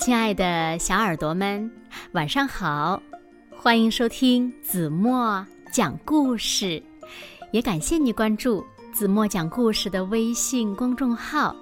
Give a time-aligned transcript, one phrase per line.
[0.00, 1.70] 亲爱的小耳朵们，
[2.12, 3.00] 晚上好！
[3.54, 6.82] 欢迎收听子墨讲故事，
[7.52, 8.64] 也感谢你关注
[8.94, 11.54] 子墨讲故事的微信公众号。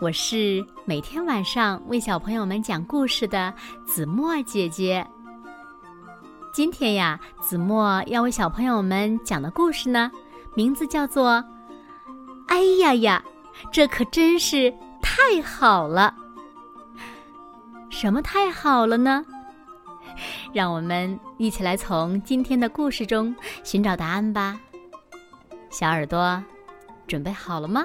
[0.00, 3.54] 我是每天晚上为小朋友们讲故事的
[3.86, 5.06] 子墨姐姐。
[6.52, 10.10] 今天呀，子墨要为小朋友们讲的故事呢，
[10.56, 11.34] 名字叫做
[12.48, 13.24] 《哎呀呀，
[13.70, 16.12] 这可真是太好了》。
[18.00, 19.22] 什么太好了呢？
[20.54, 24.58] 让我们一起来从今天的故事中寻找答案吧。
[25.70, 26.42] 小耳朵，
[27.06, 27.84] 准备好了吗？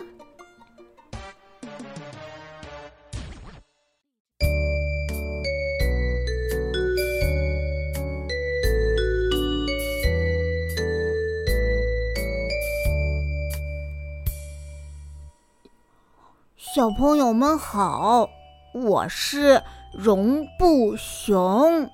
[16.55, 18.29] 小朋友们好，
[18.73, 19.61] 我是。
[19.97, 21.89] 绒布熊，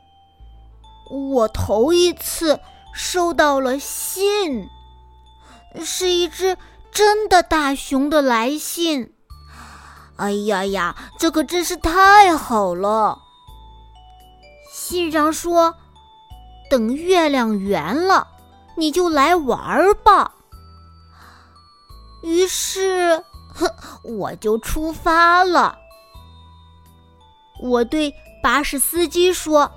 [1.11, 2.59] 我头一次
[2.93, 4.67] 收到了信，
[5.85, 6.57] 是一只
[6.91, 9.13] 真的大熊的来信。
[10.15, 13.19] 哎呀呀，这可真是太好了！
[14.73, 15.75] 信上说，
[16.71, 18.27] 等月亮圆了，
[18.77, 20.33] 你就来玩吧。
[22.23, 23.69] 于是，哼，
[24.03, 25.77] 我就出发了。
[27.61, 29.71] 我对巴士司机说：“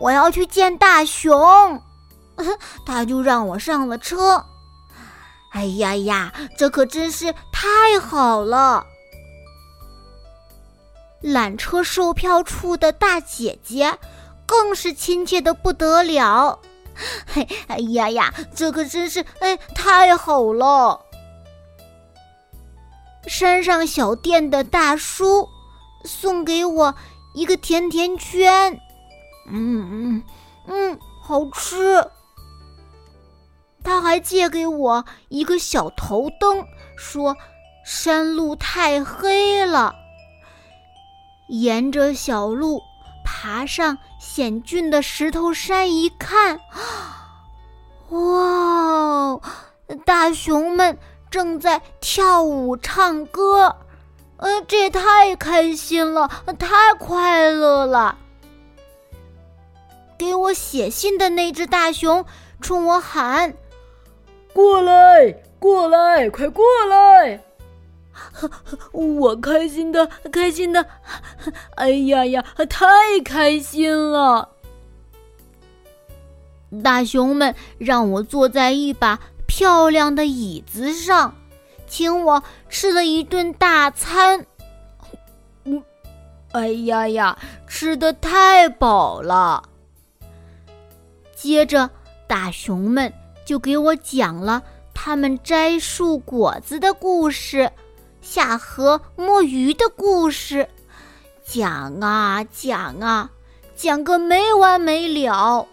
[0.00, 1.80] 我要去见大熊。
[2.84, 4.44] ”他就让我上了车。
[5.52, 8.84] 哎呀呀，这可真是太好了！
[11.22, 13.98] 缆车售票处的大姐姐
[14.44, 16.58] 更是亲切的不得了。
[17.26, 21.00] 嘿，哎呀呀，这可真是哎太好了！
[23.26, 25.48] 山上小店的大叔。
[26.04, 26.94] 送给我
[27.34, 28.80] 一个甜甜圈，
[29.50, 30.22] 嗯嗯
[30.68, 32.06] 嗯，好吃。
[33.82, 36.64] 他还借给我一个小头灯，
[36.96, 37.36] 说
[37.84, 39.94] 山路太黑了，
[41.48, 42.80] 沿着小路
[43.24, 46.60] 爬上险峻的石头山一看，
[48.08, 49.38] 哇，
[50.06, 50.98] 大熊们
[51.30, 53.76] 正在跳舞唱歌。
[54.36, 56.28] 呃，这也太开心了，
[56.58, 58.18] 太快乐了！
[60.18, 62.24] 给我写信的那只大熊
[62.60, 63.54] 冲我喊
[64.52, 67.40] ：“过来，过来，快过来！”
[68.92, 70.86] 我开心的，开心的，
[71.76, 72.86] 哎呀呀，太
[73.24, 74.50] 开心了！
[76.82, 81.34] 大熊们让我坐在一把漂亮的椅子上。
[81.86, 84.46] 请我吃了一顿大餐，
[85.64, 85.82] 嗯，
[86.52, 89.62] 哎呀呀，吃的太饱了。
[91.36, 91.90] 接着，
[92.26, 93.12] 大熊们
[93.44, 94.62] 就给我讲了
[94.94, 97.70] 他们摘树果子的故事，
[98.20, 100.68] 下河摸鱼的故事，
[101.44, 103.30] 讲啊讲啊，
[103.76, 105.68] 讲个没完没了。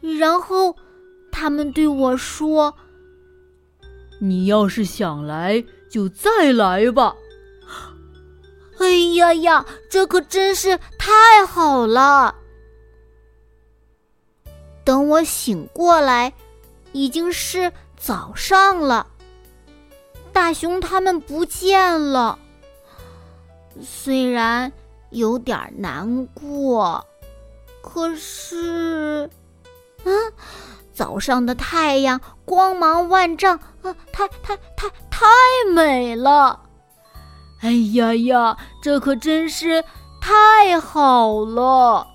[0.00, 0.76] 然后，
[1.30, 2.74] 他们对我说。
[4.20, 7.16] 你要是想来，就再来吧。
[8.78, 12.34] 哎呀呀，这可真是太好了！
[14.84, 16.32] 等我醒过来，
[16.92, 19.06] 已经是早上了。
[20.32, 22.38] 大熊他们不见了，
[23.82, 24.70] 虽然
[25.10, 27.04] 有点难过，
[27.82, 29.28] 可是，
[30.04, 30.32] 嗯。
[31.00, 35.26] 早上的太阳光芒万丈，啊，太太太太
[35.74, 36.60] 美了！
[37.62, 39.82] 哎呀呀，这可真是
[40.20, 42.06] 太好了！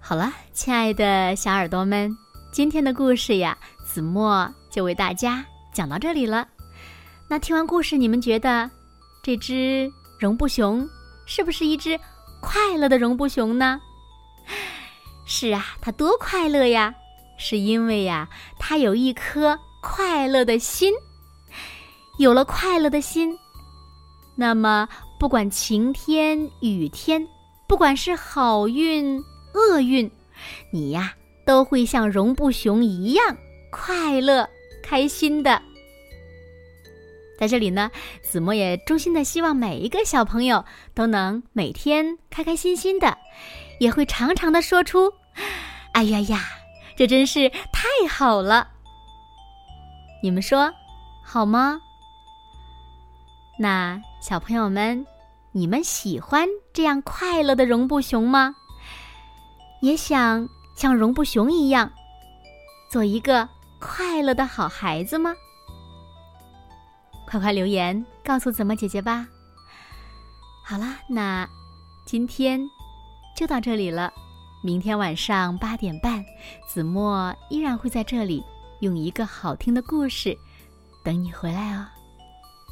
[0.00, 2.14] 好了，亲爱的小耳朵们，
[2.52, 3.56] 今天的故事呀，
[3.86, 5.42] 子墨就为大家
[5.72, 6.46] 讲到这里了。
[7.26, 8.70] 那听完故事，你们觉得
[9.22, 9.90] 这只
[10.20, 10.86] 绒布熊
[11.24, 11.98] 是不是一只？
[12.46, 13.80] 快乐的绒布熊呢？
[15.26, 16.94] 是啊，它多快乐呀！
[17.36, 20.94] 是因为呀，它有一颗快乐的心。
[22.20, 23.36] 有了快乐的心，
[24.36, 24.88] 那么
[25.18, 27.26] 不管晴天雨天，
[27.66, 29.20] 不管是好运
[29.52, 30.08] 厄运，
[30.72, 31.14] 你呀
[31.44, 33.36] 都会像绒布熊一样
[33.72, 34.48] 快乐
[34.84, 35.60] 开心的。
[37.38, 37.90] 在这里呢，
[38.22, 43.18] 子墨也衷心的希望每一个小朋友都能每天开开心心的，
[43.78, 45.12] 也会常常的说出
[45.92, 46.40] ：“哎呀呀，
[46.96, 48.68] 这真是太好了！”
[50.22, 50.72] 你们说
[51.22, 51.78] 好吗？
[53.58, 55.06] 那小朋友们，
[55.52, 58.54] 你们喜欢这样快乐的绒布熊吗？
[59.82, 61.92] 也想像绒布熊一样，
[62.90, 63.46] 做一个
[63.78, 65.34] 快乐的好孩子吗？
[67.26, 69.26] 快快留言告诉子墨姐姐吧。
[70.64, 71.48] 好啦，那
[72.06, 72.60] 今天
[73.36, 74.12] 就到这里了。
[74.62, 76.24] 明天晚上八点半，
[76.66, 78.42] 子墨依然会在这里，
[78.80, 80.36] 用一个好听的故事
[81.04, 81.86] 等你回来哦。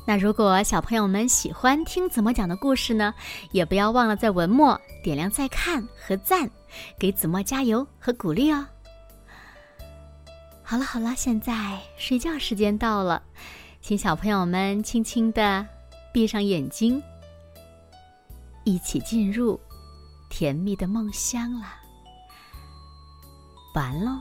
[0.07, 3.15] 那如果小朋友们喜欢听子墨讲的故事呢，
[3.53, 6.51] 也不要忘了在文末点亮再看和赞，
[6.99, 8.67] 给子墨加油和鼓励哦。
[10.63, 13.23] 好了好了，现在睡觉时间到了，
[13.87, 15.67] 请小朋友们轻轻的
[16.11, 17.03] 闭上眼睛，
[18.65, 19.61] 一起进入
[20.31, 21.67] 甜蜜的梦乡了。
[23.75, 24.13] 完喽。